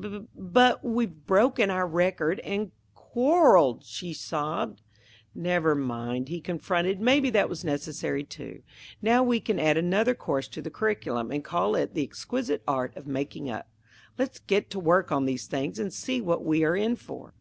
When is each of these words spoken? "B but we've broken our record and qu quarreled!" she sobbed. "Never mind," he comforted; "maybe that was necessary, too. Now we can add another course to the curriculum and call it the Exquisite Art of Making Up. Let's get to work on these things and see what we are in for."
"B 0.00 0.22
but 0.34 0.84
we've 0.84 1.24
broken 1.28 1.70
our 1.70 1.86
record 1.86 2.40
and 2.40 2.72
qu 2.96 3.02
quarreled!" 3.12 3.84
she 3.84 4.12
sobbed. 4.12 4.82
"Never 5.32 5.76
mind," 5.76 6.26
he 6.28 6.40
comforted; 6.40 7.00
"maybe 7.00 7.30
that 7.30 7.48
was 7.48 7.62
necessary, 7.62 8.24
too. 8.24 8.62
Now 9.00 9.22
we 9.22 9.38
can 9.38 9.60
add 9.60 9.76
another 9.76 10.16
course 10.16 10.48
to 10.48 10.60
the 10.60 10.70
curriculum 10.72 11.30
and 11.30 11.44
call 11.44 11.76
it 11.76 11.94
the 11.94 12.02
Exquisite 12.02 12.64
Art 12.66 12.96
of 12.96 13.06
Making 13.06 13.48
Up. 13.48 13.68
Let's 14.18 14.40
get 14.40 14.70
to 14.70 14.80
work 14.80 15.12
on 15.12 15.24
these 15.24 15.46
things 15.46 15.78
and 15.78 15.92
see 15.92 16.20
what 16.20 16.44
we 16.44 16.64
are 16.64 16.74
in 16.76 16.96
for." 16.96 17.32